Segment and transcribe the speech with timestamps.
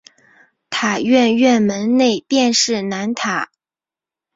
[0.71, 3.51] 塔院院门内便是南塔。